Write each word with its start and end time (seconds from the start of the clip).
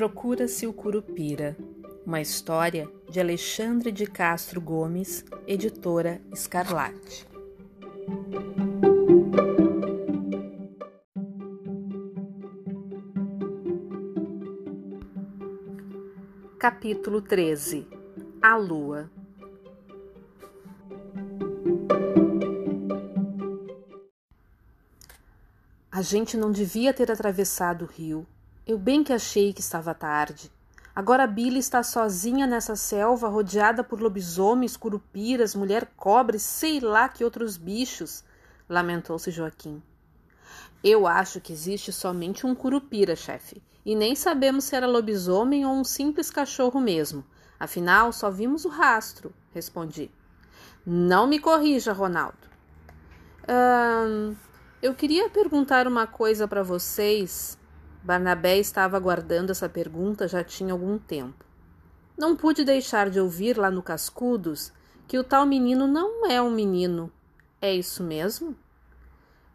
Procura-se 0.00 0.66
o 0.66 0.72
Curupira, 0.72 1.54
uma 2.06 2.22
história 2.22 2.90
de 3.10 3.20
Alexandre 3.20 3.92
de 3.92 4.06
Castro 4.06 4.58
Gomes, 4.58 5.22
editora 5.46 6.22
Escarlate. 6.32 7.28
Capítulo 16.58 17.20
13 17.20 17.86
A 18.40 18.56
Lua 18.56 19.10
A 25.92 26.00
gente 26.00 26.38
não 26.38 26.50
devia 26.50 26.94
ter 26.94 27.12
atravessado 27.12 27.82
o 27.82 27.86
rio 27.86 28.26
eu 28.66 28.78
bem 28.78 29.02
que 29.02 29.12
achei 29.12 29.52
que 29.52 29.60
estava 29.60 29.94
tarde. 29.94 30.50
Agora 30.94 31.26
Billy 31.26 31.58
está 31.58 31.82
sozinha 31.82 32.46
nessa 32.46 32.76
selva, 32.76 33.28
rodeada 33.28 33.82
por 33.82 34.00
lobisomens, 34.00 34.76
curupiras, 34.76 35.54
mulher 35.54 35.92
cobra 35.96 36.36
e 36.36 36.40
sei 36.40 36.80
lá 36.80 37.08
que 37.08 37.24
outros 37.24 37.56
bichos, 37.56 38.24
lamentou-se 38.68 39.30
Joaquim. 39.30 39.82
Eu 40.82 41.06
acho 41.06 41.40
que 41.40 41.52
existe 41.52 41.92
somente 41.92 42.46
um 42.46 42.54
curupira, 42.54 43.14
chefe, 43.14 43.62
e 43.84 43.94
nem 43.94 44.14
sabemos 44.14 44.64
se 44.64 44.74
era 44.74 44.86
lobisomem 44.86 45.64
ou 45.64 45.72
um 45.72 45.84
simples 45.84 46.30
cachorro 46.30 46.80
mesmo. 46.80 47.24
Afinal, 47.58 48.12
só 48.12 48.30
vimos 48.30 48.64
o 48.64 48.68
rastro, 48.68 49.32
respondi. 49.54 50.10
Não 50.84 51.26
me 51.26 51.38
corrija, 51.38 51.92
Ronaldo. 51.92 52.38
Hum, 53.48 54.34
eu 54.82 54.94
queria 54.94 55.28
perguntar 55.28 55.86
uma 55.86 56.06
coisa 56.06 56.48
para 56.48 56.62
vocês 56.62 57.58
Barnabé 58.02 58.58
estava 58.58 58.96
aguardando 58.96 59.52
essa 59.52 59.68
pergunta 59.68 60.26
já 60.26 60.42
tinha 60.42 60.72
algum 60.72 60.98
tempo. 60.98 61.44
Não 62.16 62.34
pude 62.34 62.64
deixar 62.64 63.10
de 63.10 63.20
ouvir 63.20 63.56
lá 63.56 63.70
no 63.70 63.82
Cascudos 63.82 64.72
que 65.06 65.18
o 65.18 65.24
tal 65.24 65.44
menino 65.44 65.86
não 65.86 66.26
é 66.26 66.40
um 66.40 66.50
menino. 66.50 67.12
É 67.60 67.74
isso 67.74 68.02
mesmo? 68.02 68.56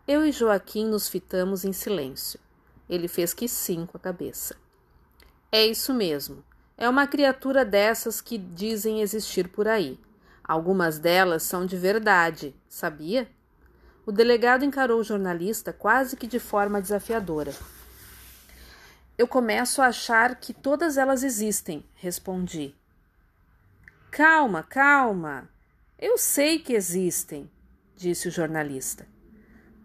Eu 0.07 0.25
e 0.25 0.31
Joaquim 0.31 0.85
nos 0.85 1.07
fitamos 1.09 1.65
em 1.65 1.73
silêncio. 1.73 2.39
Ele 2.87 3.07
fez 3.07 3.33
que 3.33 3.47
sim 3.47 3.85
com 3.85 3.97
a 3.97 3.99
cabeça. 3.99 4.55
É 5.51 5.65
isso 5.65 5.93
mesmo. 5.93 6.43
É 6.77 6.87
uma 6.87 7.07
criatura 7.07 7.65
dessas 7.65 8.21
que 8.21 8.37
dizem 8.37 9.01
existir 9.01 9.47
por 9.47 9.67
aí. 9.67 9.99
Algumas 10.43 10.99
delas 10.99 11.41
são 11.41 11.65
de 11.65 11.75
verdade, 11.75 12.53
sabia? 12.69 13.27
O 14.05 14.11
delegado 14.11 14.63
encarou 14.63 14.99
o 14.99 15.03
jornalista 15.03 15.73
quase 15.73 16.15
que 16.15 16.27
de 16.27 16.37
forma 16.37 16.81
desafiadora. 16.81 17.53
Eu 19.17 19.29
começo 19.29 19.81
a 19.81 19.87
achar 19.87 20.35
que 20.35 20.53
todas 20.53 20.97
elas 20.97 21.23
existem, 21.23 21.85
respondi. 21.95 22.75
Calma, 24.11 24.61
calma. 24.61 25.49
Eu 25.97 26.17
sei 26.17 26.59
que 26.59 26.73
existem, 26.73 27.49
disse 27.95 28.27
o 28.27 28.31
jornalista. 28.31 29.07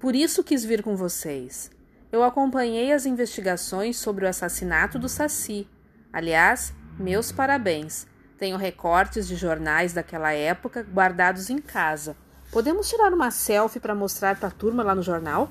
Por 0.01 0.17
isso 0.17 0.43
quis 0.43 0.65
vir 0.65 0.83
com 0.83 0.97
vocês. 0.97 1.71
Eu 2.11 2.25
acompanhei 2.25 2.93
as 2.93 3.07
investigações 3.07 3.97
sobre 3.97 4.25
o 4.25 4.29
assassinato 4.29 4.99
do 4.99 5.09
Saci. 5.09 5.69
Aliás, 6.13 6.75
meus 6.99 7.31
parabéns. 7.31 8.09
Tenho 8.37 8.57
recortes 8.57 9.29
de 9.29 9.37
jornais 9.37 9.93
daquela 9.93 10.33
época 10.33 10.83
guardados 10.83 11.51
em 11.51 11.59
casa. 11.59 12.17
Podemos 12.51 12.89
tirar 12.89 13.13
uma 13.13 13.31
selfie 13.31 13.79
para 13.79 13.95
mostrar 13.95 14.35
para 14.41 14.49
a 14.49 14.53
turma 14.53 14.83
lá 14.83 14.93
no 14.93 15.03
jornal? 15.03 15.49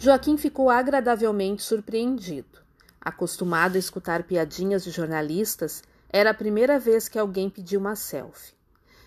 Joaquim 0.00 0.36
ficou 0.36 0.70
agradavelmente 0.70 1.60
surpreendido. 1.60 2.60
Acostumado 3.00 3.74
a 3.74 3.80
escutar 3.80 4.22
piadinhas 4.22 4.84
de 4.84 4.92
jornalistas, 4.92 5.82
era 6.08 6.30
a 6.30 6.34
primeira 6.34 6.78
vez 6.78 7.08
que 7.08 7.18
alguém 7.18 7.50
pediu 7.50 7.80
uma 7.80 7.96
selfie. 7.96 8.54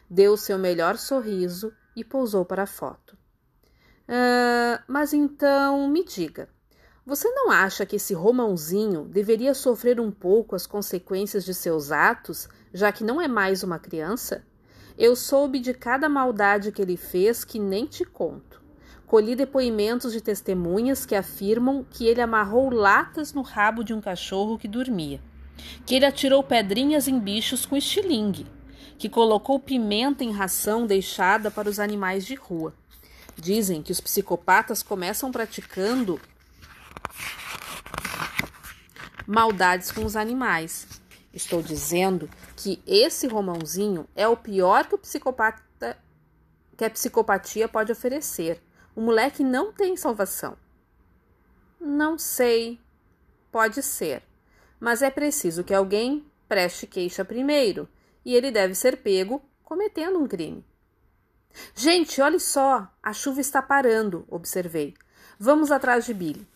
Deu 0.09 0.35
seu 0.35 0.59
melhor 0.59 0.97
sorriso 0.97 1.71
e 1.95 2.03
pousou 2.03 2.43
para 2.43 2.63
a 2.63 2.67
foto. 2.67 3.17
Ah, 4.05 4.83
mas 4.85 5.13
então, 5.13 5.88
me 5.88 6.03
diga, 6.03 6.49
você 7.05 7.29
não 7.29 7.49
acha 7.49 7.85
que 7.85 7.95
esse 7.95 8.13
Romãozinho 8.13 9.05
deveria 9.05 9.53
sofrer 9.53 9.97
um 9.97 10.11
pouco 10.11 10.57
as 10.57 10.67
consequências 10.67 11.45
de 11.45 11.53
seus 11.53 11.89
atos, 11.93 12.49
já 12.73 12.91
que 12.91 13.05
não 13.05 13.21
é 13.21 13.29
mais 13.29 13.63
uma 13.63 13.79
criança? 13.79 14.45
Eu 14.97 15.16
soube 15.16 15.59
de 15.61 15.73
cada 15.73 16.09
maldade 16.09 16.69
que 16.69 16.81
ele 16.81 16.97
fez 16.97 17.45
que 17.45 17.57
nem 17.57 17.85
te 17.85 18.03
conto. 18.03 18.60
Colhi 19.11 19.35
depoimentos 19.35 20.13
de 20.13 20.22
testemunhas 20.22 21.05
que 21.05 21.16
afirmam 21.16 21.83
que 21.83 22.07
ele 22.07 22.22
amarrou 22.22 22.69
latas 22.69 23.33
no 23.33 23.41
rabo 23.41 23.83
de 23.83 23.94
um 23.94 23.99
cachorro 23.99 24.57
que 24.57 24.69
dormia, 24.69 25.19
que 25.85 25.95
ele 25.95 26.05
atirou 26.05 26.41
pedrinhas 26.41 27.09
em 27.09 27.19
bichos 27.19 27.66
com 27.66 27.75
estilingue, 27.75 28.47
que 28.97 29.09
colocou 29.09 29.59
pimenta 29.59 30.23
em 30.23 30.31
ração 30.31 30.88
deixada 30.88 31.51
para 31.51 31.69
os 31.69 31.77
animais 31.77 32.25
de 32.25 32.35
rua. 32.35 32.73
Dizem 33.35 33.83
que 33.83 33.91
os 33.91 33.99
psicopatas 33.99 34.81
começam 34.81 35.29
praticando 35.29 36.17
maldades 39.28 39.91
com 39.91 40.05
os 40.05 40.16
animais. 40.16 40.88
Estou 41.33 41.61
dizendo 41.61 42.29
que 42.55 42.81
esse 42.88 43.28
Romãozinho 43.28 44.07
é 44.16 44.25
o 44.25 44.38
pior 44.38 44.88
que 44.88 44.95
o 44.95 44.97
psicopata 44.97 45.97
que 46.78 46.85
a 46.85 46.89
psicopatia 46.89 47.67
pode 47.67 47.91
oferecer. 47.91 48.70
O 49.01 49.03
moleque 49.03 49.44
não 49.44 49.73
tem 49.73 49.97
salvação. 49.97 50.56
Não 51.79 52.19
sei. 52.19 52.79
Pode 53.51 53.81
ser. 53.81 54.22
Mas 54.79 55.01
é 55.01 55.09
preciso 55.09 55.63
que 55.63 55.73
alguém 55.73 56.23
preste 56.47 56.85
queixa 56.85 57.25
primeiro, 57.25 57.90
e 58.23 58.35
ele 58.35 58.51
deve 58.51 58.75
ser 58.75 58.97
pego 58.97 59.41
cometendo 59.63 60.19
um 60.19 60.28
crime. 60.28 60.63
Gente, 61.73 62.22
olhe 62.22 62.40
só, 62.40 62.94
a 63.01 63.11
chuva 63.11 63.41
está 63.41 63.59
parando, 63.59 64.23
observei. 64.29 64.94
Vamos 65.40 65.72
atrás 65.72 66.06
de 66.06 66.13
Billy. 66.13 66.47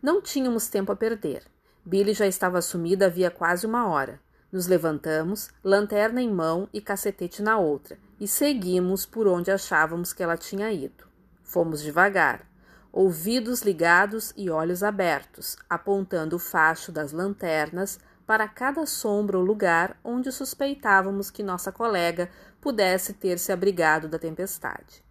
Não 0.00 0.22
tínhamos 0.22 0.68
tempo 0.68 0.90
a 0.90 0.96
perder. 0.96 1.44
Billy 1.84 2.14
já 2.14 2.26
estava 2.26 2.62
sumida 2.62 3.04
havia 3.04 3.30
quase 3.30 3.66
uma 3.66 3.86
hora. 3.88 4.18
Nos 4.50 4.66
levantamos, 4.66 5.50
lanterna 5.62 6.22
em 6.22 6.32
mão 6.32 6.66
e 6.72 6.80
cacetete 6.80 7.42
na 7.42 7.58
outra, 7.58 7.98
e 8.18 8.26
seguimos 8.26 9.04
por 9.04 9.26
onde 9.26 9.50
achávamos 9.50 10.14
que 10.14 10.22
ela 10.22 10.38
tinha 10.38 10.72
ido. 10.72 11.11
Fomos 11.52 11.82
devagar, 11.82 12.46
ouvidos 12.90 13.60
ligados 13.60 14.32
e 14.34 14.48
olhos 14.48 14.82
abertos, 14.82 15.54
apontando 15.68 16.36
o 16.36 16.38
facho 16.38 16.90
das 16.90 17.12
lanternas 17.12 18.00
para 18.26 18.48
cada 18.48 18.86
sombra 18.86 19.36
ou 19.36 19.44
lugar 19.44 20.00
onde 20.02 20.32
suspeitávamos 20.32 21.30
que 21.30 21.42
nossa 21.42 21.70
colega 21.70 22.30
pudesse 22.58 23.12
ter 23.12 23.38
se 23.38 23.52
abrigado 23.52 24.08
da 24.08 24.18
tempestade. 24.18 25.04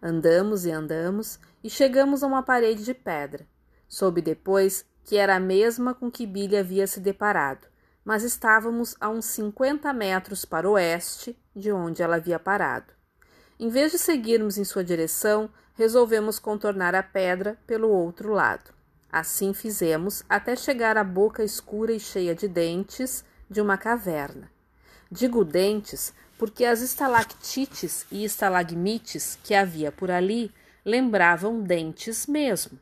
Andamos 0.00 0.64
e 0.64 0.70
andamos 0.70 1.40
e 1.60 1.68
chegamos 1.68 2.22
a 2.22 2.28
uma 2.28 2.44
parede 2.44 2.84
de 2.84 2.94
pedra. 2.94 3.44
Soube 3.88 4.22
depois 4.22 4.86
que 5.02 5.16
era 5.16 5.34
a 5.34 5.40
mesma 5.40 5.92
com 5.92 6.08
que 6.08 6.24
Billy 6.24 6.56
havia 6.56 6.86
se 6.86 7.00
deparado, 7.00 7.66
mas 8.04 8.22
estávamos 8.22 8.94
a 9.00 9.08
uns 9.08 9.24
cinquenta 9.24 9.92
metros 9.92 10.44
para 10.44 10.68
o 10.68 10.74
oeste 10.74 11.36
de 11.52 11.72
onde 11.72 12.00
ela 12.00 12.14
havia 12.14 12.38
parado. 12.38 12.92
Em 13.58 13.68
vez 13.68 13.90
de 13.90 13.98
seguirmos 13.98 14.56
em 14.56 14.64
sua 14.64 14.84
direção, 14.84 15.50
resolvemos 15.74 16.38
contornar 16.38 16.94
a 16.94 17.02
pedra 17.02 17.58
pelo 17.66 17.88
outro 17.88 18.32
lado. 18.32 18.72
Assim 19.10 19.52
fizemos 19.54 20.24
até 20.28 20.56
chegar 20.56 20.96
à 20.96 21.04
boca 21.04 21.44
escura 21.44 21.92
e 21.92 22.00
cheia 22.00 22.34
de 22.34 22.48
dentes 22.48 23.24
de 23.48 23.60
uma 23.60 23.76
caverna. 23.76 24.50
Digo 25.10 25.44
dentes 25.44 26.12
porque 26.38 26.64
as 26.64 26.80
estalactites 26.80 28.06
e 28.10 28.24
estalagmites 28.24 29.38
que 29.44 29.54
havia 29.54 29.92
por 29.92 30.10
ali 30.10 30.52
lembravam 30.84 31.62
dentes 31.62 32.26
mesmo. 32.26 32.78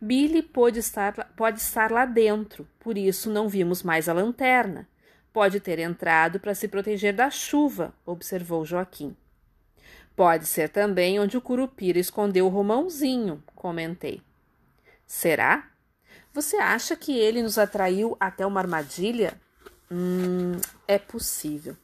Billy 0.00 0.42
pode 0.42 0.78
estar, 0.78 1.12
pode 1.36 1.60
estar 1.60 1.90
lá 1.90 2.04
dentro, 2.04 2.68
por 2.78 2.96
isso 2.96 3.30
não 3.30 3.48
vimos 3.48 3.82
mais 3.82 4.08
a 4.08 4.12
lanterna. 4.12 4.86
Pode 5.32 5.58
ter 5.58 5.78
entrado 5.78 6.38
para 6.38 6.54
se 6.54 6.68
proteger 6.68 7.12
da 7.14 7.30
chuva, 7.30 7.92
observou 8.06 8.64
Joaquim. 8.64 9.16
Pode 10.16 10.46
ser 10.46 10.68
também 10.68 11.18
onde 11.18 11.36
o 11.36 11.40
Curupira 11.40 11.98
escondeu 11.98 12.46
o 12.46 12.48
Romãozinho, 12.48 13.42
comentei. 13.54 14.22
Será? 15.06 15.70
Você 16.32 16.56
acha 16.56 16.96
que 16.96 17.18
ele 17.18 17.42
nos 17.42 17.58
atraiu 17.58 18.16
até 18.20 18.46
uma 18.46 18.60
armadilha? 18.60 19.34
Hum, 19.90 20.52
é 20.86 20.98
possível. 20.98 21.76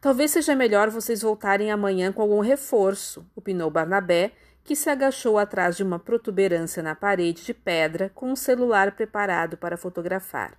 Talvez 0.00 0.30
seja 0.30 0.54
melhor 0.54 0.90
vocês 0.90 1.22
voltarem 1.22 1.72
amanhã 1.72 2.12
com 2.12 2.22
algum 2.22 2.40
reforço, 2.40 3.26
opinou 3.34 3.70
Barnabé, 3.70 4.32
que 4.62 4.76
se 4.76 4.88
agachou 4.88 5.38
atrás 5.38 5.76
de 5.76 5.82
uma 5.82 5.98
protuberância 5.98 6.82
na 6.82 6.94
parede 6.94 7.44
de 7.44 7.54
pedra 7.54 8.10
com 8.14 8.30
um 8.30 8.36
celular 8.36 8.92
preparado 8.92 9.56
para 9.56 9.76
fotografar. 9.76 10.56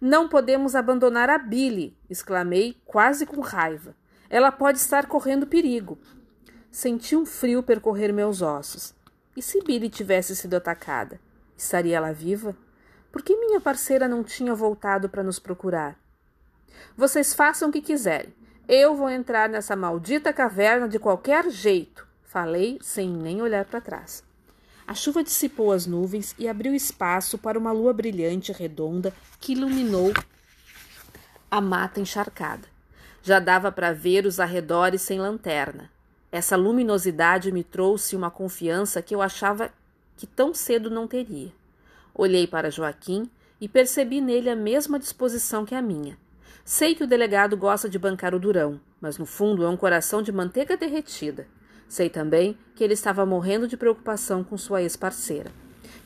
Não 0.00 0.28
podemos 0.28 0.74
abandonar 0.74 1.30
a 1.30 1.38
Billy, 1.38 1.96
exclamei, 2.10 2.76
quase 2.84 3.24
com 3.24 3.40
raiva. 3.40 3.94
Ela 4.32 4.50
pode 4.50 4.78
estar 4.78 5.04
correndo 5.08 5.46
perigo. 5.46 5.98
Senti 6.70 7.14
um 7.14 7.26
frio 7.26 7.62
percorrer 7.62 8.14
meus 8.14 8.40
ossos. 8.40 8.94
E 9.36 9.42
se 9.42 9.62
Billy 9.62 9.90
tivesse 9.90 10.34
sido 10.34 10.54
atacada? 10.54 11.20
Estaria 11.54 11.98
ela 11.98 12.14
viva? 12.14 12.56
Por 13.12 13.20
que 13.20 13.36
minha 13.36 13.60
parceira 13.60 14.08
não 14.08 14.24
tinha 14.24 14.54
voltado 14.54 15.06
para 15.06 15.22
nos 15.22 15.38
procurar? 15.38 15.98
Vocês 16.96 17.34
façam 17.34 17.68
o 17.68 17.72
que 17.72 17.82
quiserem. 17.82 18.32
Eu 18.66 18.96
vou 18.96 19.10
entrar 19.10 19.50
nessa 19.50 19.76
maldita 19.76 20.32
caverna 20.32 20.88
de 20.88 20.98
qualquer 20.98 21.50
jeito, 21.50 22.08
falei 22.22 22.78
sem 22.80 23.10
nem 23.10 23.42
olhar 23.42 23.66
para 23.66 23.82
trás. 23.82 24.24
A 24.86 24.94
chuva 24.94 25.22
dissipou 25.22 25.72
as 25.72 25.84
nuvens 25.84 26.34
e 26.38 26.48
abriu 26.48 26.74
espaço 26.74 27.36
para 27.36 27.58
uma 27.58 27.70
lua 27.70 27.92
brilhante 27.92 28.50
e 28.50 28.54
redonda 28.54 29.12
que 29.38 29.52
iluminou 29.52 30.10
a 31.50 31.60
mata 31.60 32.00
encharcada. 32.00 32.71
Já 33.22 33.38
dava 33.38 33.70
para 33.70 33.92
ver 33.92 34.26
os 34.26 34.40
arredores 34.40 35.02
sem 35.02 35.20
lanterna. 35.20 35.90
Essa 36.30 36.56
luminosidade 36.56 37.52
me 37.52 37.62
trouxe 37.62 38.16
uma 38.16 38.30
confiança 38.30 39.00
que 39.00 39.14
eu 39.14 39.22
achava 39.22 39.70
que 40.16 40.26
tão 40.26 40.52
cedo 40.52 40.90
não 40.90 41.06
teria. 41.06 41.52
Olhei 42.14 42.46
para 42.46 42.70
Joaquim 42.70 43.30
e 43.60 43.68
percebi 43.68 44.20
nele 44.20 44.50
a 44.50 44.56
mesma 44.56 44.98
disposição 44.98 45.64
que 45.64 45.74
a 45.74 45.80
minha. 45.80 46.18
Sei 46.64 46.94
que 46.94 47.04
o 47.04 47.06
delegado 47.06 47.56
gosta 47.56 47.88
de 47.88 47.98
bancar 47.98 48.34
o 48.34 48.40
durão, 48.40 48.80
mas 49.00 49.18
no 49.18 49.26
fundo 49.26 49.64
é 49.64 49.68
um 49.68 49.76
coração 49.76 50.20
de 50.20 50.32
manteiga 50.32 50.76
derretida. 50.76 51.46
Sei 51.88 52.08
também 52.08 52.56
que 52.74 52.82
ele 52.82 52.94
estava 52.94 53.26
morrendo 53.26 53.68
de 53.68 53.76
preocupação 53.76 54.42
com 54.42 54.56
sua 54.56 54.82
ex-parceira. 54.82 55.50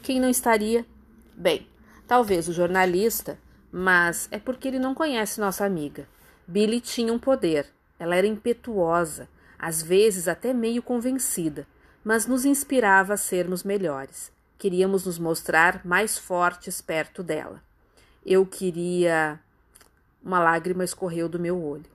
Quem 0.02 0.20
não 0.20 0.28
estaria? 0.28 0.84
Bem, 1.34 1.66
talvez 2.06 2.48
o 2.48 2.52
jornalista, 2.52 3.38
mas 3.70 4.28
é 4.30 4.38
porque 4.38 4.69
ele 4.69 4.78
não 4.78 4.94
conhece 4.94 5.40
nossa 5.40 5.64
amiga. 5.64 6.08
Billy 6.46 6.81
tinha 6.81 7.12
um 7.12 7.19
poder. 7.19 7.66
Ela 7.98 8.16
era 8.16 8.26
impetuosa, 8.26 9.28
às 9.58 9.82
vezes 9.82 10.28
até 10.28 10.52
meio 10.52 10.82
convencida, 10.82 11.66
mas 12.04 12.26
nos 12.26 12.44
inspirava 12.44 13.14
a 13.14 13.16
sermos 13.16 13.62
melhores. 13.62 14.31
Queríamos 14.58 15.04
nos 15.04 15.19
mostrar 15.19 15.84
mais 15.84 16.16
fortes 16.16 16.81
perto 16.81 17.22
dela. 17.22 17.62
Eu 18.25 18.46
queria. 18.46 19.40
Uma 20.22 20.40
lágrima 20.40 20.84
escorreu 20.84 21.28
do 21.28 21.38
meu 21.38 21.62
olho. 21.62 21.87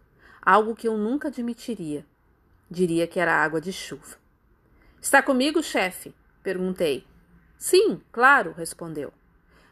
Algo 0.41 0.75
que 0.75 0.87
eu 0.87 0.97
nunca 0.97 1.27
admitiria. 1.27 2.05
Diria 2.69 3.05
que 3.07 3.19
era 3.19 3.43
água 3.43 3.59
de 3.59 3.73
chuva. 3.73 4.15
Está 5.01 5.21
comigo, 5.21 5.61
chefe? 5.61 6.13
perguntei. 6.41 7.05
Sim, 7.57 8.01
claro, 8.11 8.53
respondeu. 8.57 9.11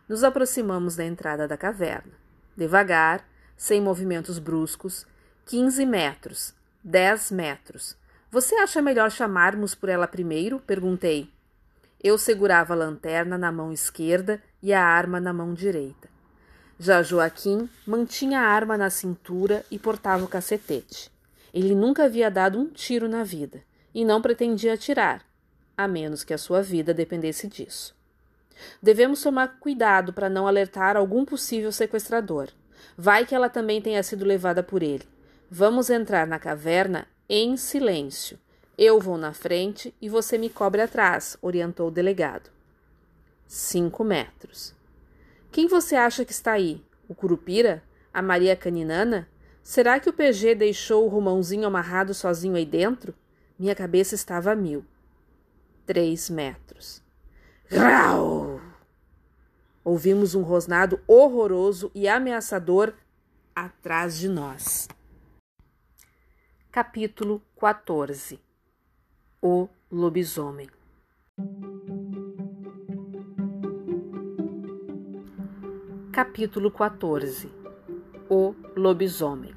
Nos 0.08 0.24
aproximamos 0.24 0.96
da 0.96 1.06
entrada 1.06 1.48
da 1.48 1.56
caverna. 1.56 2.12
Devagar, 2.58 3.26
sem 3.60 3.82
movimentos 3.82 4.40
bruscos, 4.40 5.06
quinze 5.46 5.86
metros, 5.86 6.54
dez 6.82 7.30
metros. 7.30 7.94
Você 8.32 8.56
acha 8.56 8.82
melhor 8.82 9.12
chamarmos 9.12 9.76
por 9.76 9.90
ela 9.90 10.08
primeiro? 10.08 10.62
perguntei. 10.62 11.30
Eu 12.02 12.18
segurava 12.18 12.74
a 12.74 12.78
lanterna 12.78 13.38
na 13.38 13.52
mão 13.52 13.74
esquerda 13.74 14.42
e 14.64 14.72
a 14.72 14.82
arma 14.82 15.20
na 15.20 15.34
mão 15.34 15.54
direita. 15.54 16.08
Já 16.80 17.04
Joaquim 17.04 17.70
mantinha 17.86 18.40
a 18.40 18.48
arma 18.48 18.78
na 18.78 18.90
cintura 18.90 19.66
e 19.70 19.78
portava 19.78 20.24
o 20.24 20.30
cacetete. 20.30 21.12
Ele 21.54 21.76
nunca 21.76 22.06
havia 22.06 22.32
dado 22.32 22.58
um 22.58 22.70
tiro 22.70 23.10
na 23.10 23.26
vida 23.26 23.62
e 23.94 24.06
não 24.06 24.22
pretendia 24.22 24.76
atirar, 24.76 25.26
a 25.76 25.86
menos 25.86 26.24
que 26.24 26.34
a 26.34 26.38
sua 26.38 26.62
vida 26.62 26.94
dependesse 26.94 27.46
disso. 27.46 27.94
Devemos 28.82 29.22
tomar 29.22 29.60
cuidado 29.60 30.14
para 30.14 30.30
não 30.30 30.48
alertar 30.48 30.96
algum 30.96 31.26
possível 31.26 31.74
sequestrador. 31.74 32.48
Vai 32.98 33.26
que 33.26 33.36
ela 33.36 33.50
também 33.50 33.81
tenha 33.81 34.04
sido 34.04 34.26
levada 34.26 34.64
por 34.64 34.84
ele. 34.84 35.04
Vamos 35.50 35.90
entrar 35.90 36.28
na 36.28 36.40
caverna 36.40 37.08
em 37.28 37.58
silêncio 37.58 38.38
eu 38.81 38.98
vou 38.98 39.18
na 39.18 39.34
frente 39.34 39.94
e 40.02 40.08
você 40.08 40.38
me 40.38 40.50
cobre 40.50 40.81
atrás, 40.81 41.38
orientou 41.42 41.90
o 41.90 41.92
delegado. 41.92 42.50
Cinco 43.46 44.06
metros. 44.06 44.74
Quem 45.52 45.68
você 45.68 45.98
acha 45.98 46.24
que 46.24 46.31
está 46.31 46.54
aí? 46.54 46.81
O 47.06 47.14
Curupira? 47.14 47.84
A 48.14 48.22
Maria 48.22 48.56
Caninana? 48.56 49.28
Será 49.62 50.00
que 50.00 50.10
o 50.10 50.14
PG 50.14 50.56
deixou 50.56 51.04
o 51.04 51.10
Romãozinho 51.10 51.68
amarrado 51.68 52.14
sozinho 52.14 52.56
aí 52.56 52.66
dentro? 52.66 53.14
Minha 53.60 53.76
cabeça 53.76 54.16
estava 54.16 54.54
a 54.54 54.56
mil. 54.56 54.86
Três 55.86 56.30
metros. 56.30 57.04
Grau! 57.70 58.62
Ouvimos 59.90 60.36
um 60.36 60.44
rosnado 60.44 61.02
horroroso 61.08 61.90
e 61.96 62.08
ameaçador 62.08 62.94
atrás 63.56 64.20
de 64.20 64.30
nós. 64.30 64.88
Capítulo 66.72 67.42
14 67.60 68.40
o 69.42 69.68
lobisomem. 69.92 70.70
Capítulo 76.12 76.70
14 76.70 77.52
O 78.30 78.54
lobisomem. 78.76 79.56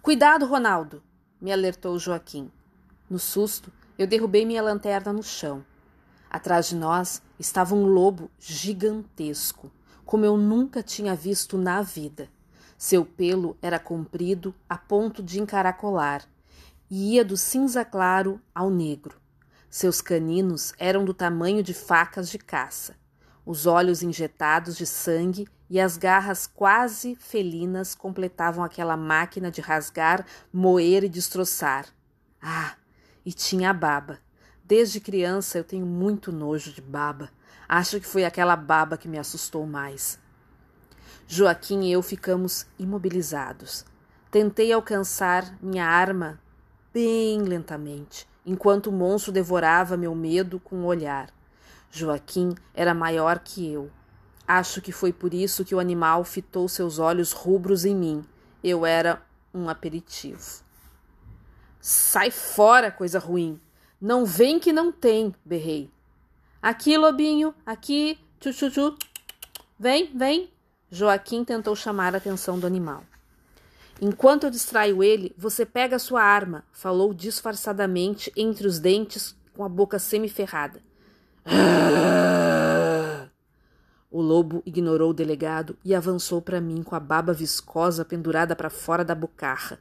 Cuidado, 0.00 0.46
Ronaldo! 0.46 1.02
me 1.38 1.52
alertou 1.52 1.98
Joaquim. 1.98 2.50
No 3.10 3.18
susto, 3.18 3.70
eu 4.02 4.06
derrubei 4.06 4.44
minha 4.44 4.60
lanterna 4.60 5.12
no 5.12 5.22
chão. 5.22 5.64
Atrás 6.28 6.66
de 6.66 6.74
nós 6.74 7.22
estava 7.38 7.74
um 7.74 7.86
lobo 7.86 8.28
gigantesco, 8.38 9.70
como 10.04 10.24
eu 10.24 10.36
nunca 10.36 10.82
tinha 10.82 11.14
visto 11.14 11.56
na 11.56 11.82
vida. 11.82 12.28
Seu 12.76 13.04
pelo 13.04 13.56
era 13.62 13.78
comprido 13.78 14.52
a 14.68 14.76
ponto 14.76 15.22
de 15.22 15.40
encaracolar 15.40 16.24
e 16.90 17.14
ia 17.14 17.24
do 17.24 17.36
cinza 17.36 17.84
claro 17.84 18.40
ao 18.52 18.70
negro. 18.70 19.20
Seus 19.70 20.00
caninos 20.00 20.74
eram 20.78 21.04
do 21.04 21.14
tamanho 21.14 21.62
de 21.62 21.72
facas 21.72 22.28
de 22.28 22.38
caça, 22.38 22.96
os 23.46 23.66
olhos 23.66 24.02
injetados 24.02 24.76
de 24.76 24.84
sangue 24.84 25.46
e 25.70 25.78
as 25.78 25.96
garras 25.96 26.46
quase 26.46 27.14
felinas 27.14 27.94
completavam 27.94 28.64
aquela 28.64 28.96
máquina 28.96 29.48
de 29.48 29.60
rasgar, 29.60 30.26
moer 30.52 31.04
e 31.04 31.08
destroçar. 31.08 31.86
Ah, 32.42 32.74
e 33.24 33.32
tinha 33.32 33.70
a 33.70 33.74
baba. 33.74 34.18
Desde 34.64 35.00
criança 35.00 35.58
eu 35.58 35.64
tenho 35.64 35.84
muito 35.84 36.32
nojo 36.32 36.72
de 36.72 36.80
baba. 36.80 37.30
Acho 37.68 38.00
que 38.00 38.06
foi 38.06 38.24
aquela 38.24 38.56
baba 38.56 38.96
que 38.96 39.08
me 39.08 39.18
assustou 39.18 39.66
mais. 39.66 40.18
Joaquim 41.26 41.84
e 41.84 41.92
eu 41.92 42.02
ficamos 42.02 42.66
imobilizados. 42.78 43.84
Tentei 44.30 44.72
alcançar 44.72 45.56
minha 45.62 45.86
arma 45.86 46.40
bem 46.92 47.42
lentamente, 47.42 48.28
enquanto 48.44 48.88
o 48.88 48.92
monstro 48.92 49.32
devorava 49.32 49.96
meu 49.96 50.14
medo 50.14 50.60
com 50.60 50.76
o 50.76 50.86
olhar. 50.86 51.30
Joaquim 51.90 52.54
era 52.74 52.94
maior 52.94 53.38
que 53.38 53.70
eu. 53.70 53.90
Acho 54.46 54.80
que 54.82 54.92
foi 54.92 55.12
por 55.12 55.32
isso 55.32 55.64
que 55.64 55.74
o 55.74 55.78
animal 55.78 56.24
fitou 56.24 56.68
seus 56.68 56.98
olhos 56.98 57.32
rubros 57.32 57.84
em 57.84 57.94
mim. 57.94 58.24
Eu 58.62 58.84
era 58.84 59.22
um 59.54 59.68
aperitivo. 59.68 60.62
Sai 61.84 62.30
fora, 62.30 62.92
coisa 62.92 63.18
ruim! 63.18 63.60
Não 64.00 64.24
vem 64.24 64.60
que 64.60 64.72
não 64.72 64.92
tem, 64.92 65.34
berrei. 65.44 65.90
Aqui, 66.62 66.96
lobinho, 66.96 67.52
aqui, 67.66 68.16
tchu, 68.38 68.52
tchu, 68.52 68.70
tchu. 68.70 68.96
Vem, 69.76 70.08
vem. 70.14 70.48
Joaquim 70.88 71.44
tentou 71.44 71.74
chamar 71.74 72.14
a 72.14 72.18
atenção 72.18 72.56
do 72.56 72.68
animal. 72.68 73.02
Enquanto 74.00 74.44
eu 74.44 74.50
distraio 74.50 75.02
ele, 75.02 75.34
você 75.36 75.66
pega 75.66 75.96
a 75.96 75.98
sua 75.98 76.22
arma, 76.22 76.64
falou 76.70 77.12
disfarçadamente 77.12 78.32
entre 78.36 78.68
os 78.68 78.78
dentes, 78.78 79.34
com 79.52 79.64
a 79.64 79.68
boca 79.68 79.98
semiferrada. 79.98 80.80
O 84.08 84.20
lobo 84.20 84.62
ignorou 84.64 85.10
o 85.10 85.14
delegado 85.14 85.76
e 85.84 85.96
avançou 85.96 86.40
para 86.40 86.60
mim 86.60 86.84
com 86.84 86.94
a 86.94 87.00
baba 87.00 87.32
viscosa 87.32 88.04
pendurada 88.04 88.54
para 88.54 88.70
fora 88.70 89.04
da 89.04 89.16
bocarra. 89.16 89.80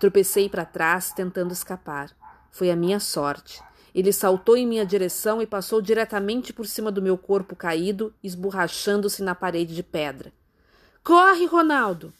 Tropecei 0.00 0.48
para 0.48 0.64
trás, 0.64 1.12
tentando 1.12 1.52
escapar. 1.52 2.10
Foi 2.50 2.70
a 2.70 2.76
minha 2.76 3.00
sorte. 3.00 3.62
Ele 3.94 4.12
saltou 4.12 4.56
em 4.56 4.66
minha 4.66 4.86
direção 4.86 5.42
e 5.42 5.46
passou 5.46 5.82
diretamente 5.82 6.52
por 6.52 6.66
cima 6.66 6.90
do 6.90 7.02
meu 7.02 7.18
corpo 7.18 7.54
caído, 7.54 8.12
esborrachando-se 8.22 9.22
na 9.22 9.34
parede 9.34 9.74
de 9.74 9.82
pedra. 9.82 10.32
Corre, 11.04 11.46
Ronaldo! 11.46 12.12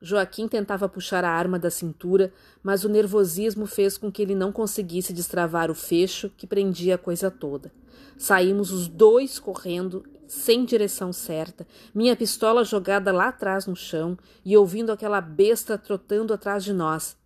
Joaquim 0.00 0.48
tentava 0.48 0.88
puxar 0.88 1.24
a 1.24 1.30
arma 1.30 1.60
da 1.60 1.70
cintura, 1.70 2.32
mas 2.60 2.82
o 2.82 2.88
nervosismo 2.88 3.66
fez 3.66 3.96
com 3.96 4.10
que 4.10 4.20
ele 4.20 4.34
não 4.34 4.50
conseguisse 4.50 5.12
destravar 5.12 5.70
o 5.70 5.74
fecho 5.74 6.28
que 6.36 6.46
prendia 6.46 6.96
a 6.96 6.98
coisa 6.98 7.30
toda. 7.30 7.70
Saímos 8.18 8.72
os 8.72 8.88
dois 8.88 9.38
correndo, 9.38 10.04
sem 10.32 10.64
direção 10.64 11.12
certa, 11.12 11.66
minha 11.94 12.16
pistola 12.16 12.64
jogada 12.64 13.12
lá 13.12 13.28
atrás 13.28 13.66
no 13.66 13.76
chão 13.76 14.16
e 14.42 14.56
ouvindo 14.56 14.90
aquela 14.90 15.20
besta 15.20 15.76
trotando 15.76 16.32
atrás 16.32 16.64
de 16.64 16.72
nós. 16.72 17.18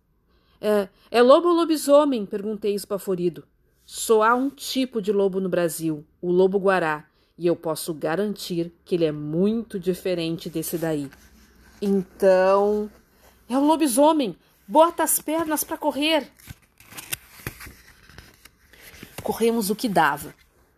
É, 0.59 0.89
é 1.09 1.21
lobo 1.21 1.47
ou 1.47 1.55
lobisomem? 1.55 2.25
perguntei 2.25 2.75
espaforido. 2.75 3.47
Só 3.85 4.23
há 4.23 4.35
um 4.35 4.49
tipo 4.49 5.01
de 5.01 5.13
lobo 5.13 5.39
no 5.39 5.47
Brasil, 5.47 6.05
o 6.21 6.29
lobo 6.29 6.59
guará, 6.59 7.05
e 7.37 7.47
eu 7.47 7.55
posso 7.55 7.93
garantir 7.93 8.73
que 8.83 8.95
ele 8.95 9.05
é 9.05 9.11
muito 9.11 9.79
diferente 9.79 10.49
desse 10.49 10.77
daí. 10.77 11.09
Então, 11.81 12.91
é 13.47 13.57
o 13.57 13.63
lobisomem. 13.63 14.35
Bota 14.67 15.03
as 15.03 15.17
pernas 15.17 15.63
para 15.63 15.77
correr. 15.77 16.29
Corremos 19.23 19.69
o 19.69 19.75
que 19.75 19.87
dava, 19.87 20.35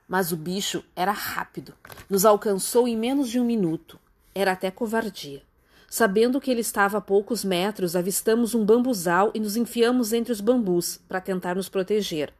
mas 0.09 0.31
o 0.31 0.35
bicho 0.35 0.83
era 0.95 1.11
rápido. 1.11 1.75
Nos 2.09 2.25
alcançou 2.25 2.87
em 2.87 2.97
menos 2.97 3.29
de 3.29 3.39
um 3.39 3.45
minuto. 3.45 3.99
Era 4.33 4.53
até 4.53 4.71
covardia. 4.71 5.43
Sabendo 5.87 6.41
que 6.41 6.49
ele 6.49 6.61
estava 6.61 6.97
a 6.97 7.01
poucos 7.01 7.45
metros, 7.45 7.95
avistamos 7.95 8.55
um 8.55 8.65
bambuzal 8.65 9.31
e 9.35 9.39
nos 9.39 9.55
enfiamos 9.55 10.11
entre 10.11 10.31
os 10.31 10.41
bambus 10.41 10.99
para 11.07 11.21
tentar 11.21 11.55
nos 11.55 11.69
proteger. 11.69 12.33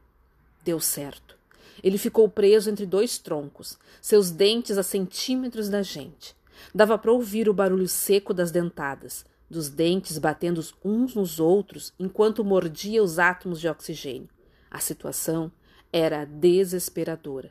Deu 0.64 0.80
certo. 0.80 1.36
Ele 1.82 1.96
ficou 1.96 2.28
preso 2.28 2.68
entre 2.68 2.84
dois 2.84 3.18
troncos, 3.18 3.78
seus 4.02 4.30
dentes 4.30 4.76
a 4.76 4.82
centímetros 4.82 5.68
da 5.68 5.82
gente. 5.82 6.36
Dava 6.74 6.98
para 6.98 7.12
ouvir 7.12 7.48
o 7.48 7.54
barulho 7.54 7.88
seco 7.88 8.34
das 8.34 8.50
dentadas, 8.50 9.24
dos 9.48 9.68
dentes 9.68 10.18
batendo 10.18 10.62
uns 10.84 11.14
nos 11.14 11.40
outros 11.40 11.92
enquanto 11.98 12.44
mordia 12.44 13.02
os 13.02 13.18
átomos 13.18 13.60
de 13.60 13.68
oxigênio. 13.68 14.28
A 14.70 14.78
situação 14.78 15.50
era 15.92 16.24
desesperadora. 16.24 17.50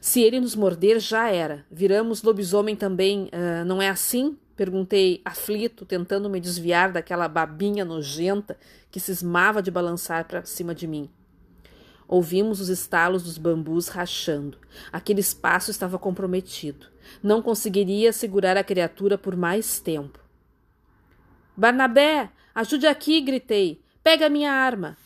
Se 0.00 0.22
ele 0.22 0.40
nos 0.40 0.54
morder, 0.54 0.98
já 0.98 1.28
era. 1.30 1.64
Viramos 1.70 2.22
lobisomem 2.22 2.76
também, 2.76 3.24
uh, 3.26 3.64
não 3.64 3.80
é 3.80 3.88
assim? 3.88 4.36
Perguntei, 4.56 5.20
aflito, 5.24 5.84
tentando 5.84 6.30
me 6.30 6.40
desviar 6.40 6.90
daquela 6.90 7.28
babinha 7.28 7.84
nojenta 7.84 8.56
que 8.90 8.98
cismava 8.98 9.62
de 9.62 9.70
balançar 9.70 10.26
para 10.26 10.44
cima 10.44 10.74
de 10.74 10.86
mim. 10.86 11.10
Ouvimos 12.08 12.60
os 12.60 12.68
estalos 12.68 13.22
dos 13.22 13.36
bambus 13.36 13.88
rachando. 13.88 14.58
Aquele 14.92 15.20
espaço 15.20 15.70
estava 15.70 15.98
comprometido. 15.98 16.86
Não 17.22 17.42
conseguiria 17.42 18.12
segurar 18.12 18.56
a 18.56 18.64
criatura 18.64 19.18
por 19.18 19.36
mais 19.36 19.80
tempo. 19.80 20.18
Barnabé, 21.56 22.30
ajude 22.54 22.86
aqui! 22.86 23.20
gritei. 23.20 23.82
Pega 24.02 24.28
minha 24.28 24.52
arma. 24.52 24.96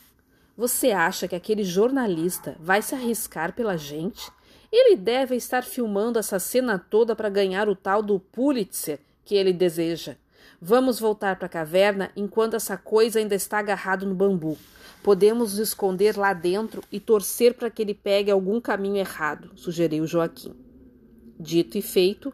Você 0.57 0.91
acha 0.91 1.27
que 1.27 1.35
aquele 1.35 1.65
jornalista 1.65 2.55
vai 2.61 2.83
se 2.83 2.95
arriscar 2.95 3.55
pela 3.55 3.79
gente? 3.79 4.31
Ele 4.73 4.97
deve 4.97 5.35
estar 5.35 5.63
filmando 5.63 6.19
essa 6.19 6.39
cena 6.39 6.79
toda 6.79 7.17
para 7.17 7.29
ganhar 7.29 7.69
o 7.69 7.75
tal 7.75 8.03
do 8.03 8.21
Pulitzer 8.21 9.01
que 9.25 9.35
ele 9.35 9.53
deseja. 9.53 10.17
Vamos 10.61 11.01
voltar 11.01 11.37
para 11.37 11.47
a 11.47 11.51
caverna 11.51 12.11
enquanto 12.15 12.55
essa 12.55 12.77
coisa 12.77 13.19
ainda 13.19 13.35
está 13.35 13.59
agarrado 13.59 14.07
no 14.07 14.15
bambu. 14.15 14.57
Podemos 15.03 15.53
nos 15.53 15.69
esconder 15.69 16.17
lá 16.17 16.33
dentro 16.33 16.83
e 16.93 17.01
torcer 17.01 17.55
para 17.55 17.71
que 17.71 17.81
ele 17.81 17.95
pegue 17.95 18.31
algum 18.31 18.61
caminho 18.61 18.97
errado, 18.97 19.51
sugeriu 19.57 20.07
Joaquim. 20.07 20.55
Dito 21.39 21.79
e 21.79 21.83
feito, 21.83 22.33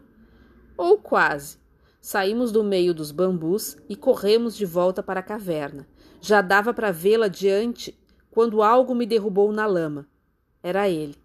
ou 0.77 0.97
quase. 0.97 1.57
Saímos 2.01 2.51
do 2.51 2.63
meio 2.63 2.93
dos 2.93 3.11
bambus 3.11 3.77
e 3.89 3.95
corremos 3.95 4.55
de 4.55 4.65
volta 4.65 5.01
para 5.01 5.21
a 5.21 5.23
caverna. 5.23 5.87
Já 6.21 6.41
dava 6.41 6.73
para 6.73 6.91
vê-la 6.91 7.27
diante 7.27 7.97
quando 8.29 8.61
algo 8.61 8.93
me 8.93 9.05
derrubou 9.05 9.51
na 9.51 9.65
lama. 9.65 10.05
Era 10.61 10.89
ele. 10.89 11.15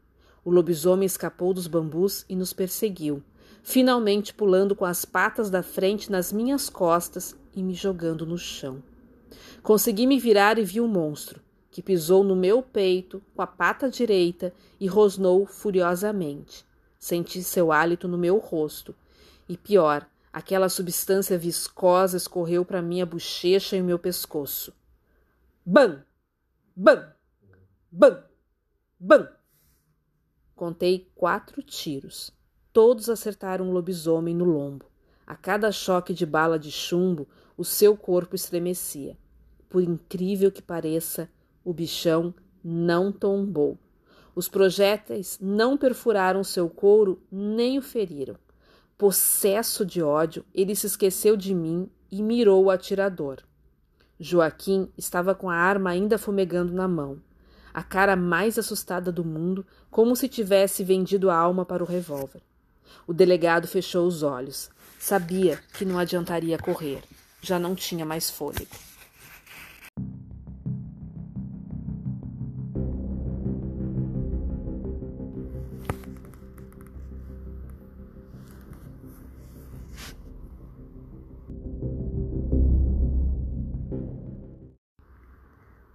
O 0.45 0.51
lobisomem 0.51 1.07
escapou 1.07 1.55
dos 1.55 1.67
bambus 1.67 2.25
e 2.29 2.37
nos 2.37 2.53
perseguiu 2.53 3.23
finalmente 3.63 4.35
pulando 4.35 4.75
com 4.75 4.85
as 4.85 5.05
patas 5.05 5.49
da 5.49 5.63
frente 5.63 6.11
nas 6.11 6.33
minhas 6.33 6.69
costas 6.69 7.37
e 7.55 7.63
me 7.63 7.75
jogando 7.75 8.27
no 8.27 8.37
chão. 8.37 8.83
Consegui 9.63 10.07
me 10.07 10.19
virar 10.19 10.59
e 10.59 10.65
vi 10.65 10.81
o 10.81 10.89
monstro, 10.89 11.41
que 11.71 11.81
pisou 11.81 12.25
no 12.25 12.35
meu 12.35 12.61
peito 12.61 13.23
com 13.35 13.41
a 13.41 13.47
pata 13.47 13.89
direita 13.89 14.53
e 14.81 14.87
rosnou 14.87 15.47
furiosamente. 15.47 16.67
Senti 16.99 17.43
seu 17.43 17.73
hálito 17.73 18.09
no 18.09 18.19
meu 18.19 18.39
rosto. 18.39 18.95
E 19.49 19.57
pior, 19.57 20.07
aquela 20.33 20.69
substância 20.69 21.39
viscosa 21.39 22.17
escorreu 22.17 22.65
para 22.65 22.83
minha 22.83 23.07
bochecha 23.07 23.77
e 23.77 23.83
meu 23.83 23.99
pescoço. 23.99 24.73
Bam! 25.65 26.03
Bam! 26.77 27.13
Bam! 27.91 28.23
Bam! 28.99 29.42
Contei 30.55 31.11
quatro 31.15 31.63
tiros. 31.63 32.33
Todos 32.73 33.09
acertaram 33.09 33.69
o 33.69 33.73
lobisomem 33.73 34.35
no 34.35 34.45
lombo. 34.45 34.87
A 35.27 35.37
cada 35.37 35.71
choque 35.73 36.13
de 36.13 36.27
bala 36.27 36.59
de 36.59 36.71
chumbo, 36.71 37.29
o 37.57 37.65
seu 37.65 37.97
corpo 37.97 38.35
estremecia. 38.35 39.17
Por 39.69 39.83
incrível 39.83 40.51
que 40.51 40.61
pareça, 40.61 41.29
o 41.65 41.73
bichão 41.73 42.35
não 42.63 43.11
tombou. 43.11 43.79
Os 44.35 44.49
projéteis 44.49 45.39
não 45.41 45.77
perfuraram 45.77 46.43
seu 46.43 46.69
couro 46.69 47.23
nem 47.31 47.79
o 47.79 47.83
feriram. 47.83 48.37
Possesso 48.97 49.85
de 49.85 50.03
ódio, 50.03 50.45
ele 50.55 50.75
se 50.75 50.87
esqueceu 50.87 51.37
de 51.37 51.55
mim 51.55 51.91
e 52.11 52.23
mirou 52.23 52.65
o 52.65 52.71
atirador. 52.71 53.39
Joaquim 54.19 54.89
estava 54.97 55.35
com 55.35 55.51
a 55.51 55.57
arma 55.57 55.91
ainda 55.91 56.17
fumegando 56.17 56.73
na 56.73 56.87
mão, 56.87 57.21
a 57.73 57.83
cara 57.83 58.15
mais 58.17 58.59
assustada 58.59 59.11
do 59.11 59.25
mundo, 59.25 59.67
como 59.91 60.15
se 60.15 60.29
tivesse 60.29 60.85
vendido 60.85 61.31
a 61.31 61.37
alma 61.37 61.65
para 61.65 61.83
o 61.83 61.87
revólver. 61.87 62.43
O 63.07 63.13
delegado 63.13 63.67
fechou 63.67 64.07
os 64.07 64.23
olhos. 64.23 64.71
Sabia 64.99 65.59
que 65.75 65.85
não 65.85 65.99
adiantaria 65.99 66.59
correr. 66.59 67.03
Já 67.41 67.59
não 67.59 67.75
tinha 67.75 68.05
mais 68.05 68.31
fôlego. 68.31 68.71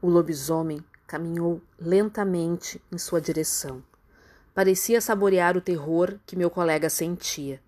O 0.02 0.10
lobisomem 0.10 0.80
caminhou 1.08 1.62
lentamente 1.80 2.82
em 2.92 2.98
sua 2.98 3.22
direção. 3.22 3.82
Parecia 4.54 5.00
saborear 5.00 5.56
o 5.56 5.62
terror 5.62 6.20
que 6.26 6.36
meu 6.36 6.50
colega 6.50 6.90
sentia. 6.90 7.62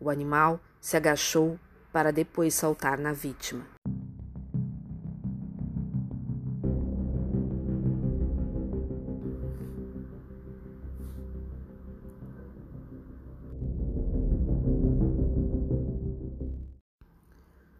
O 0.00 0.10
animal 0.10 0.60
se 0.80 0.96
agachou 0.96 1.58
para 1.92 2.10
depois 2.10 2.54
saltar 2.54 2.98
na 2.98 3.12
vítima. 3.12 3.64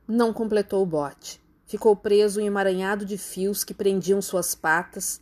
Não 0.06 0.32
completou 0.32 0.82
o 0.82 0.86
bote. 0.86 1.40
Ficou 1.70 1.94
preso 1.94 2.40
em 2.40 2.42
um 2.42 2.46
emaranhado 2.48 3.04
de 3.04 3.16
fios 3.16 3.62
que 3.62 3.72
prendiam 3.72 4.20
suas 4.20 4.56
patas, 4.56 5.20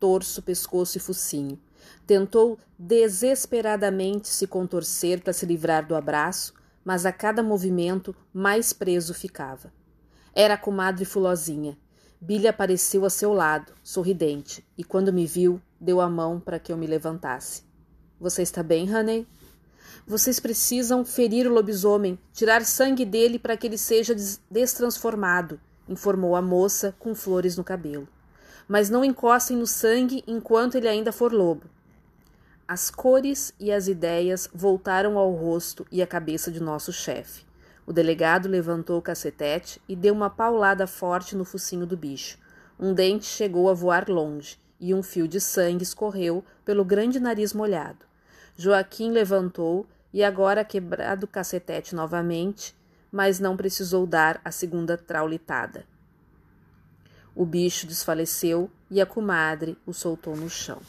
torso, 0.00 0.42
pescoço 0.42 0.98
e 0.98 1.00
focinho. 1.00 1.56
Tentou 2.04 2.58
desesperadamente 2.76 4.26
se 4.26 4.48
contorcer 4.48 5.20
para 5.22 5.32
se 5.32 5.46
livrar 5.46 5.86
do 5.86 5.94
abraço, 5.94 6.52
mas 6.84 7.06
a 7.06 7.12
cada 7.12 7.44
movimento 7.44 8.12
mais 8.34 8.72
preso 8.72 9.14
ficava. 9.14 9.72
Era 10.34 10.54
a 10.54 10.58
comadre 10.58 11.04
Fulozinha. 11.04 11.78
Billy 12.20 12.48
apareceu 12.48 13.04
a 13.04 13.10
seu 13.10 13.32
lado, 13.32 13.72
sorridente, 13.80 14.66
e 14.76 14.82
quando 14.82 15.12
me 15.12 15.26
viu, 15.26 15.62
deu 15.80 16.00
a 16.00 16.10
mão 16.10 16.40
para 16.40 16.58
que 16.58 16.72
eu 16.72 16.76
me 16.76 16.88
levantasse. 16.88 17.62
Você 18.18 18.42
está 18.42 18.64
bem, 18.64 18.92
Honey? 18.92 19.28
Vocês 20.04 20.40
precisam 20.40 21.04
ferir 21.04 21.46
o 21.46 21.54
lobisomem, 21.54 22.18
tirar 22.32 22.64
sangue 22.64 23.04
dele 23.04 23.38
para 23.38 23.56
que 23.56 23.68
ele 23.68 23.78
seja 23.78 24.12
destransformado, 24.50 25.60
informou 25.88 26.36
a 26.36 26.42
moça 26.42 26.94
com 26.98 27.14
flores 27.14 27.56
no 27.56 27.64
cabelo. 27.64 28.08
Mas 28.68 28.90
não 28.90 29.04
encostem 29.04 29.56
no 29.56 29.66
sangue 29.66 30.22
enquanto 30.26 30.76
ele 30.76 30.88
ainda 30.88 31.10
for 31.10 31.32
lobo. 31.32 31.64
As 32.66 32.90
cores 32.90 33.54
e 33.58 33.72
as 33.72 33.88
ideias 33.88 34.48
voltaram 34.52 35.16
ao 35.16 35.32
rosto 35.32 35.86
e 35.90 36.02
à 36.02 36.06
cabeça 36.06 36.50
de 36.50 36.60
nosso 36.60 36.92
chefe. 36.92 37.46
O 37.86 37.92
delegado 37.94 38.46
levantou 38.46 38.98
o 38.98 39.02
cacetete 39.02 39.80
e 39.88 39.96
deu 39.96 40.12
uma 40.12 40.28
paulada 40.28 40.86
forte 40.86 41.34
no 41.34 41.46
focinho 41.46 41.86
do 41.86 41.96
bicho. 41.96 42.36
Um 42.78 42.92
dente 42.92 43.24
chegou 43.24 43.70
a 43.70 43.72
voar 43.72 44.10
longe 44.10 44.58
e 44.78 44.92
um 44.92 45.02
fio 45.02 45.26
de 45.26 45.40
sangue 45.40 45.82
escorreu 45.82 46.44
pelo 46.64 46.84
grande 46.84 47.18
nariz 47.18 47.54
molhado. 47.54 48.04
Joaquim 48.54 49.10
levantou 49.10 49.86
e 50.12 50.22
agora 50.22 50.64
quebrado 50.64 51.24
o 51.24 51.28
cacetete 51.28 51.94
novamente, 51.94 52.76
mas 53.10 53.40
não 53.40 53.56
precisou 53.56 54.06
dar 54.06 54.40
a 54.44 54.50
segunda 54.50 54.96
traulitada. 54.96 55.84
O 57.34 57.46
bicho 57.46 57.86
desfaleceu 57.86 58.70
e 58.90 59.00
a 59.00 59.06
comadre 59.06 59.78
o 59.86 59.92
soltou 59.92 60.36
no 60.36 60.50
chão. 60.50 60.80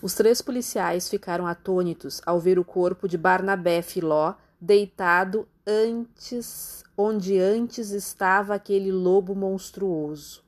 Os 0.00 0.14
três 0.14 0.40
policiais 0.40 1.08
ficaram 1.08 1.46
atônitos 1.46 2.20
ao 2.24 2.38
ver 2.38 2.58
o 2.58 2.64
corpo 2.64 3.08
de 3.08 3.18
Barnabé 3.18 3.82
Filó 3.82 4.34
deitado 4.60 5.48
antes 5.66 6.84
onde 6.96 7.38
antes 7.38 7.90
estava 7.90 8.54
aquele 8.54 8.90
lobo 8.90 9.34
monstruoso. 9.34 10.42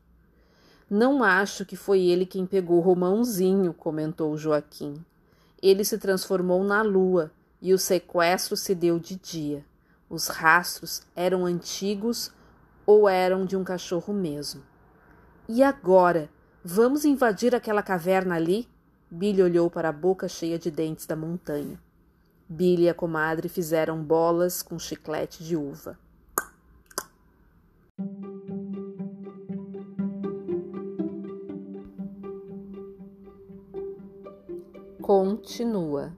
Não 0.88 1.22
acho 1.22 1.66
que 1.66 1.76
foi 1.76 2.00
ele 2.00 2.24
quem 2.24 2.46
pegou 2.46 2.80
Romãozinho, 2.80 3.74
comentou 3.74 4.38
Joaquim. 4.38 5.04
Ele 5.60 5.84
se 5.84 5.98
transformou 5.98 6.64
na 6.64 6.80
lua 6.80 7.30
e 7.60 7.74
o 7.74 7.78
sequestro 7.78 8.56
se 8.56 8.74
deu 8.74 8.98
de 8.98 9.16
dia. 9.16 9.64
Os 10.10 10.28
rastros 10.28 11.02
eram 11.14 11.44
antigos 11.44 12.32
ou 12.86 13.08
eram 13.08 13.44
de 13.44 13.56
um 13.56 13.62
cachorro 13.62 14.14
mesmo. 14.14 14.62
E 15.48 15.62
agora? 15.62 16.30
Vamos 16.64 17.04
invadir 17.04 17.54
aquela 17.54 17.82
caverna 17.82 18.34
ali? 18.34 18.68
Billy 19.10 19.42
olhou 19.42 19.70
para 19.70 19.88
a 19.90 19.92
boca 19.92 20.28
cheia 20.28 20.58
de 20.58 20.70
dentes 20.70 21.06
da 21.06 21.16
montanha. 21.16 21.80
Billy 22.48 22.84
e 22.84 22.88
a 22.88 22.94
comadre 22.94 23.48
fizeram 23.48 24.02
bolas 24.02 24.62
com 24.62 24.78
chiclete 24.78 25.44
de 25.44 25.56
uva. 25.56 25.98
Continua. 35.02 36.12